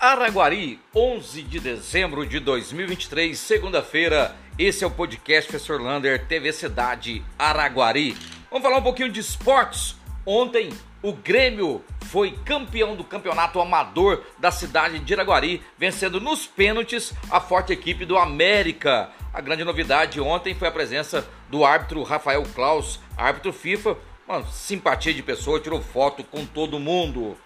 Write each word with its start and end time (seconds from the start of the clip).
Araguari, 0.00 0.80
11 0.96 1.42
de 1.42 1.60
dezembro 1.60 2.26
de 2.26 2.40
2023, 2.40 3.38
segunda-feira. 3.38 4.34
Esse 4.58 4.82
é 4.82 4.86
o 4.86 4.90
podcast 4.90 5.50
Professor 5.50 5.78
Lander, 5.78 6.26
TV 6.26 6.54
Cidade 6.54 7.22
Araguari. 7.38 8.16
Vamos 8.50 8.66
falar 8.66 8.78
um 8.78 8.82
pouquinho 8.82 9.12
de 9.12 9.20
esportes. 9.20 9.94
Ontem, 10.24 10.70
o 11.02 11.12
Grêmio 11.12 11.84
foi 12.06 12.30
campeão 12.46 12.96
do 12.96 13.04
campeonato 13.04 13.60
amador 13.60 14.24
da 14.38 14.50
cidade 14.50 15.00
de 15.00 15.12
Araguari, 15.12 15.62
vencendo 15.76 16.18
nos 16.18 16.46
pênaltis 16.46 17.12
a 17.30 17.38
forte 17.38 17.70
equipe 17.70 18.06
do 18.06 18.16
América. 18.16 19.10
A 19.34 19.42
grande 19.42 19.64
novidade 19.64 20.18
ontem 20.18 20.54
foi 20.54 20.68
a 20.68 20.72
presença 20.72 21.28
do 21.50 21.62
árbitro 21.62 22.02
Rafael 22.04 22.42
Klaus, 22.54 22.98
árbitro 23.18 23.52
FIFA, 23.52 23.98
uma 24.26 24.46
simpatia 24.46 25.12
de 25.12 25.22
pessoa, 25.22 25.60
tirou 25.60 25.82
foto 25.82 26.24
com 26.24 26.46
todo 26.46 26.80
mundo. 26.80 27.36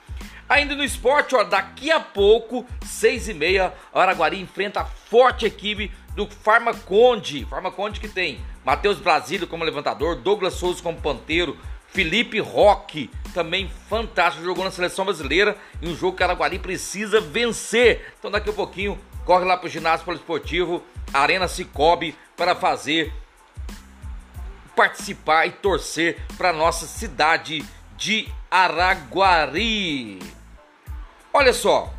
Ainda 0.54 0.76
no 0.76 0.84
esporte, 0.84 1.34
ó, 1.34 1.42
daqui 1.42 1.90
a 1.90 1.98
pouco, 1.98 2.64
seis 2.86 3.28
e 3.28 3.34
meia, 3.34 3.74
Araguari 3.92 4.40
enfrenta 4.40 4.82
a 4.82 4.84
forte 4.84 5.44
equipe 5.44 5.90
do 6.14 6.28
Farmaconde. 6.28 7.44
Farmaconde 7.50 7.98
que 7.98 8.06
tem 8.06 8.38
Matheus 8.64 9.00
Brasílio 9.00 9.48
como 9.48 9.64
levantador, 9.64 10.14
Douglas 10.14 10.54
Souza 10.54 10.80
como 10.80 11.00
panteiro, 11.00 11.58
Felipe 11.88 12.38
Roque, 12.38 13.10
também 13.34 13.68
fantástico, 13.88 14.44
jogou 14.44 14.64
na 14.64 14.70
seleção 14.70 15.04
brasileira 15.04 15.56
em 15.82 15.88
um 15.88 15.96
jogo 15.96 16.16
que 16.16 16.22
Araguari 16.22 16.60
precisa 16.60 17.20
vencer. 17.20 18.14
Então 18.16 18.30
daqui 18.30 18.48
a 18.48 18.52
pouquinho, 18.52 18.96
corre 19.24 19.44
lá 19.44 19.56
para 19.56 19.66
o 19.66 19.70
ginásio 19.70 20.04
poliesportivo 20.04 20.84
Arena 21.12 21.48
Cicobi 21.48 22.16
para 22.36 22.54
fazer 22.54 23.12
participar 24.76 25.48
e 25.48 25.50
torcer 25.50 26.16
para 26.38 26.52
nossa 26.52 26.86
cidade 26.86 27.64
de 27.96 28.28
Araguari. 28.48 30.20
Olha 31.36 31.52
só, 31.52 31.92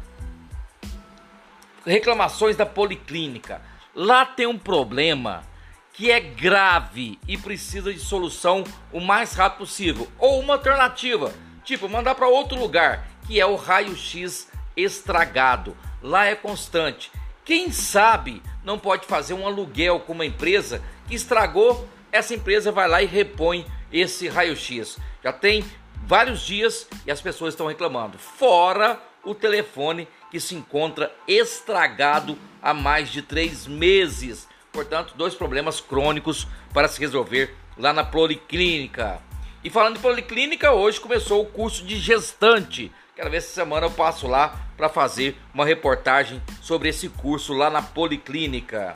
reclamações 1.86 2.56
da 2.56 2.66
policlínica. 2.66 3.62
Lá 3.94 4.26
tem 4.26 4.48
um 4.48 4.58
problema 4.58 5.44
que 5.92 6.10
é 6.10 6.22
grave 6.22 7.20
e 7.28 7.38
precisa 7.38 7.94
de 7.94 8.00
solução 8.00 8.64
o 8.94 9.02
mais 9.02 9.34
rápido 9.34 9.60
possível, 9.60 10.10
ou 10.18 10.40
uma 10.40 10.54
alternativa, 10.54 11.34
tipo 11.66 11.90
mandar 11.90 12.16
para 12.16 12.30
outro 12.30 12.58
lugar, 12.58 13.06
que 13.28 13.38
é 13.38 13.46
o 13.46 13.58
raio-x 13.58 14.50
estragado. 14.78 15.76
Lá 16.02 16.26
é 16.26 16.36
constante. 16.36 17.12
Quem 17.44 17.74
sabe 17.74 18.42
não 18.64 18.80
pode 18.80 19.06
fazer 19.06 19.34
um 19.34 19.46
aluguel 19.46 20.00
com 20.00 20.14
uma 20.14 20.26
empresa 20.26 20.82
que 21.10 21.16
estragou, 21.16 21.90
essa 22.10 22.34
empresa 22.34 22.72
vai 22.72 22.88
lá 22.88 23.02
e 23.02 23.06
repõe 23.06 23.66
esse 23.92 24.30
raio-x. 24.30 24.98
Já 25.22 25.34
tem 25.34 25.66
vários 26.06 26.40
dias 26.40 26.88
e 27.06 27.12
as 27.12 27.20
pessoas 27.20 27.54
estão 27.54 27.68
reclamando. 27.68 28.18
Fora 28.18 28.98
o 29.26 29.36
telefone 29.36 30.08
que 30.32 30.40
se 30.40 30.56
encontra 30.56 31.14
estragado 31.28 32.38
há 32.62 32.74
mais 32.74 33.10
de 33.10 33.22
três 33.22 33.68
meses. 33.68 34.48
Portanto, 34.72 35.14
dois 35.16 35.34
problemas 35.34 35.82
crônicos 35.82 36.48
para 36.74 36.88
se 36.88 37.00
resolver 37.00 37.56
lá 37.78 37.92
na 37.92 38.04
Policlínica. 38.04 39.22
E 39.64 39.70
falando 39.70 39.96
de 39.96 40.02
Policlínica, 40.02 40.72
hoje 40.72 41.00
começou 41.00 41.42
o 41.42 41.46
curso 41.46 41.84
de 41.86 41.98
gestante. 41.98 42.92
Quero 43.16 43.32
ver 43.32 43.42
se 43.42 43.54
semana 43.54 43.88
eu 43.88 43.92
passo 43.92 44.28
lá 44.28 44.60
para 44.76 44.90
fazer 44.90 45.38
uma 45.54 45.66
reportagem 45.66 46.42
sobre 46.62 46.90
esse 46.90 47.10
curso 47.10 47.54
lá 47.54 47.70
na 47.70 47.82
Policlínica. 47.82 48.96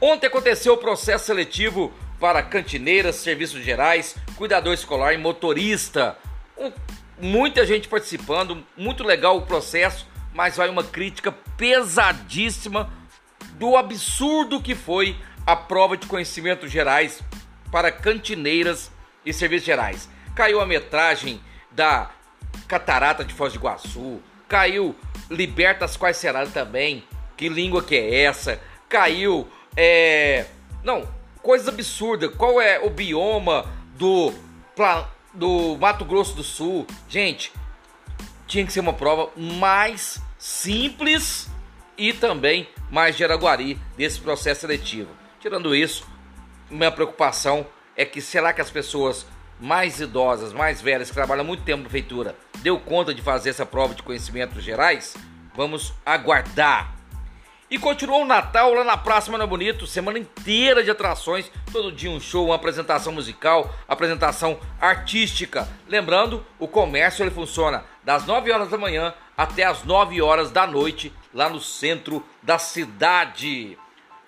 Ontem 0.00 0.26
aconteceu 0.26 0.74
o 0.74 0.78
processo 0.78 1.26
seletivo 1.26 1.92
para 2.18 2.42
cantineiras, 2.42 3.16
serviços 3.16 3.62
gerais, 3.62 4.16
cuidador 4.36 4.72
escolar 4.72 5.12
e 5.12 5.18
motorista. 5.18 6.16
Um, 6.56 6.72
muita 7.22 7.64
gente 7.64 7.86
participando, 7.86 8.66
muito 8.76 9.04
legal 9.04 9.38
o 9.38 9.46
processo, 9.46 10.08
mas 10.34 10.56
vai 10.56 10.68
uma 10.68 10.82
crítica 10.82 11.30
pesadíssima 11.56 12.92
do 13.52 13.76
absurdo 13.76 14.60
que 14.60 14.74
foi 14.74 15.16
a 15.46 15.54
prova 15.54 15.96
de 15.96 16.08
conhecimentos 16.08 16.68
gerais 16.70 17.22
para 17.70 17.92
cantineiras 17.92 18.90
e 19.24 19.32
serviços 19.32 19.66
gerais. 19.66 20.08
Caiu 20.34 20.60
a 20.60 20.66
metragem 20.66 21.40
da 21.70 22.10
Catarata 22.66 23.24
de 23.24 23.32
Foz 23.32 23.52
do 23.52 23.60
Iguaçu, 23.60 24.20
caiu 24.48 24.96
Libertas 25.30 25.96
Quais 25.96 26.20
também, 26.52 27.04
que 27.36 27.48
língua 27.48 27.84
que 27.84 27.94
é 27.94 28.24
essa? 28.24 28.60
Caiu, 28.88 29.48
é... 29.76 30.46
Não, 30.82 31.08
coisas 31.40 31.68
absurdas. 31.68 32.34
Qual 32.34 32.60
é 32.60 32.80
o 32.80 32.90
bioma 32.90 33.64
do, 33.96 34.34
do 35.34 35.76
Mato 35.78 36.04
Grosso 36.04 36.34
do 36.34 36.42
Sul? 36.42 36.86
Gente, 37.08 37.52
tinha 38.46 38.64
que 38.66 38.72
ser 38.72 38.80
uma 38.80 38.92
prova 38.92 39.30
mais 39.36 40.20
simples 40.38 41.48
e 41.96 42.12
também 42.12 42.68
mais 42.90 43.16
de 43.16 43.24
Araguari 43.24 43.78
desse 43.96 44.20
processo 44.20 44.62
seletivo. 44.62 45.10
Tirando 45.40 45.74
isso, 45.74 46.06
minha 46.70 46.90
preocupação 46.90 47.66
é 47.96 48.04
que 48.04 48.20
será 48.20 48.52
que 48.52 48.60
as 48.60 48.70
pessoas 48.70 49.26
mais 49.60 50.00
idosas, 50.00 50.52
mais 50.52 50.80
velhas, 50.80 51.08
que 51.08 51.14
trabalham 51.14 51.44
muito 51.44 51.62
tempo 51.62 51.82
na 51.82 51.88
prefeitura, 51.88 52.36
deu 52.58 52.78
conta 52.80 53.14
de 53.14 53.22
fazer 53.22 53.50
essa 53.50 53.64
prova 53.64 53.94
de 53.94 54.02
conhecimentos 54.02 54.62
gerais? 54.62 55.14
Vamos 55.54 55.92
aguardar. 56.04 56.94
E 57.72 57.78
continuou 57.78 58.20
o 58.20 58.26
Natal 58.26 58.74
lá 58.74 58.84
na 58.84 58.98
Praça 58.98 59.32
Mano 59.32 59.46
Bonito, 59.46 59.86
semana 59.86 60.18
inteira 60.18 60.84
de 60.84 60.90
atrações, 60.90 61.50
todo 61.72 61.90
dia 61.90 62.10
um 62.10 62.20
show, 62.20 62.44
uma 62.44 62.56
apresentação 62.56 63.14
musical, 63.14 63.74
apresentação 63.88 64.60
artística. 64.78 65.66
Lembrando, 65.88 66.44
o 66.58 66.68
comércio 66.68 67.22
ele 67.22 67.30
funciona 67.30 67.82
das 68.04 68.26
9 68.26 68.52
horas 68.52 68.68
da 68.68 68.76
manhã 68.76 69.14
até 69.34 69.64
as 69.64 69.84
9 69.84 70.20
horas 70.20 70.50
da 70.50 70.66
noite, 70.66 71.10
lá 71.32 71.48
no 71.48 71.62
centro 71.62 72.22
da 72.42 72.58
cidade. 72.58 73.78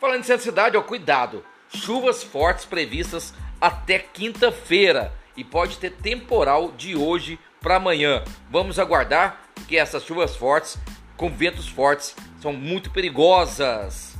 Falando 0.00 0.20
em 0.20 0.22
centro 0.22 0.46
da 0.46 0.50
cidade, 0.50 0.76
ó, 0.78 0.80
cuidado. 0.80 1.44
Chuvas 1.68 2.24
fortes 2.24 2.64
previstas 2.64 3.34
até 3.60 3.98
quinta-feira 3.98 5.12
e 5.36 5.44
pode 5.44 5.76
ter 5.76 5.90
temporal 5.90 6.72
de 6.72 6.96
hoje 6.96 7.38
para 7.60 7.76
amanhã. 7.76 8.24
Vamos 8.50 8.78
aguardar 8.78 9.42
que 9.68 9.76
essas 9.76 10.02
chuvas 10.02 10.34
fortes 10.34 10.78
com 11.16 11.30
ventos 11.30 11.68
fortes 11.68 12.14
são 12.40 12.52
muito 12.52 12.90
perigosas. 12.90 14.14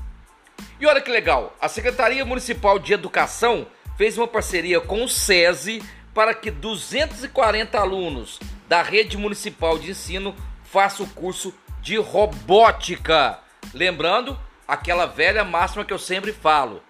E 0.80 0.86
olha 0.86 1.00
que 1.00 1.10
legal, 1.10 1.54
a 1.60 1.68
Secretaria 1.68 2.24
Municipal 2.24 2.78
de 2.78 2.92
Educação 2.92 3.66
fez 3.96 4.18
uma 4.18 4.26
parceria 4.26 4.80
com 4.80 5.04
o 5.04 5.08
SESI 5.08 5.82
para 6.12 6.34
que 6.34 6.50
240 6.50 7.78
alunos 7.78 8.38
da 8.68 8.82
rede 8.82 9.16
municipal 9.16 9.78
de 9.78 9.90
ensino 9.90 10.34
façam 10.64 11.06
o 11.06 11.10
curso 11.10 11.54
de 11.80 11.96
robótica. 11.96 13.38
Lembrando 13.72 14.38
aquela 14.66 15.06
velha 15.06 15.44
máxima 15.44 15.84
que 15.84 15.92
eu 15.92 15.98
sempre 15.98 16.32
falo: 16.32 16.82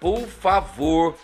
por 0.00 0.26
favor, 0.26 1.16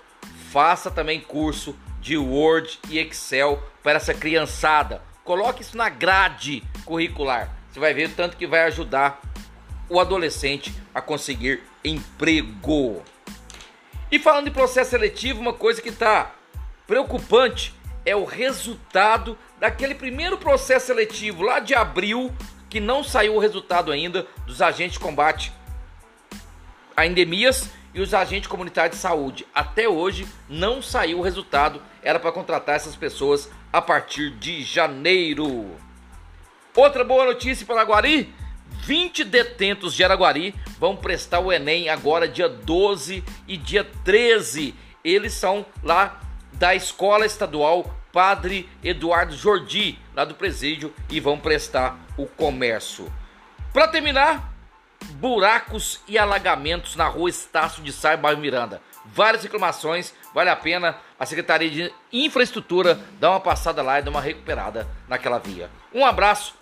faça 0.50 0.91
também 0.91 1.20
curso 1.20 1.76
de 2.00 2.16
Word 2.16 2.78
e 2.91 2.99
Excel 2.99 3.62
para 3.82 3.97
essa 3.97 4.12
criançada. 4.12 5.03
Coloque 5.25 5.62
isso 5.62 5.76
na 5.76 5.88
grade 5.88 6.62
curricular. 6.84 7.61
Você 7.72 7.80
vai 7.80 7.94
ver 7.94 8.10
o 8.10 8.12
tanto 8.12 8.36
que 8.36 8.46
vai 8.46 8.64
ajudar 8.64 9.18
o 9.88 9.98
adolescente 9.98 10.74
a 10.94 11.00
conseguir 11.00 11.62
emprego. 11.82 13.02
E 14.10 14.18
falando 14.18 14.44
de 14.44 14.50
processo 14.50 14.90
seletivo, 14.90 15.40
uma 15.40 15.54
coisa 15.54 15.80
que 15.80 15.88
está 15.88 16.34
preocupante 16.86 17.74
é 18.04 18.14
o 18.14 18.26
resultado 18.26 19.38
daquele 19.58 19.94
primeiro 19.94 20.36
processo 20.36 20.88
seletivo 20.88 21.42
lá 21.42 21.60
de 21.60 21.74
abril, 21.74 22.30
que 22.68 22.78
não 22.78 23.02
saiu 23.02 23.36
o 23.36 23.38
resultado 23.38 23.90
ainda 23.90 24.26
dos 24.46 24.60
agentes 24.60 24.94
de 24.94 25.00
combate 25.00 25.50
a 26.94 27.06
endemias 27.06 27.70
e 27.94 28.02
os 28.02 28.12
agentes 28.12 28.48
comunitários 28.48 28.96
de 28.96 29.02
saúde. 29.02 29.46
Até 29.54 29.88
hoje 29.88 30.28
não 30.46 30.82
saiu 30.82 31.20
o 31.20 31.22
resultado, 31.22 31.80
era 32.02 32.20
para 32.20 32.32
contratar 32.32 32.76
essas 32.76 32.96
pessoas 32.96 33.48
a 33.72 33.80
partir 33.80 34.30
de 34.32 34.62
janeiro. 34.62 35.75
Outra 36.74 37.04
boa 37.04 37.26
notícia 37.26 37.66
para 37.66 37.76
Araguari: 37.76 38.34
20 38.84 39.24
detentos 39.24 39.92
de 39.92 40.02
Araguari 40.02 40.54
vão 40.78 40.96
prestar 40.96 41.40
o 41.40 41.52
Enem 41.52 41.90
agora, 41.90 42.26
dia 42.26 42.48
12 42.48 43.22
e 43.46 43.58
dia 43.58 43.84
13. 44.04 44.74
Eles 45.04 45.34
são 45.34 45.66
lá 45.82 46.19
da 46.54 46.74
Escola 46.74 47.26
Estadual 47.26 47.94
Padre 48.10 48.69
Eduardo 48.82 49.36
Jordi, 49.36 49.98
lá 50.14 50.24
do 50.24 50.34
presídio, 50.34 50.94
e 51.10 51.20
vão 51.20 51.38
prestar 51.38 51.98
o 52.16 52.26
comércio. 52.26 53.12
Para 53.70 53.88
terminar, 53.88 54.52
buracos 55.16 56.00
e 56.08 56.16
alagamentos 56.16 56.96
na 56.96 57.06
rua 57.06 57.28
Estácio 57.28 57.82
de 57.82 57.92
Sá, 57.92 58.16
bairro 58.16 58.40
Miranda. 58.40 58.80
Várias 59.04 59.42
reclamações, 59.42 60.14
vale 60.32 60.48
a 60.48 60.56
pena 60.56 60.96
a 61.18 61.26
Secretaria 61.26 61.70
de 61.70 61.92
Infraestrutura 62.12 62.98
dar 63.20 63.30
uma 63.30 63.40
passada 63.40 63.82
lá 63.82 63.98
e 63.98 64.02
dar 64.02 64.10
uma 64.10 64.20
recuperada 64.20 64.88
naquela 65.08 65.38
via. 65.38 65.68
Um 65.92 66.04
abraço 66.06 66.62